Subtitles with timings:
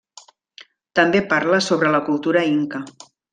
[0.99, 2.83] També parla sobre la cultura Inca.